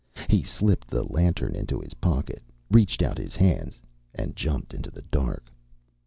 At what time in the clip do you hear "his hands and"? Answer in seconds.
3.19-4.35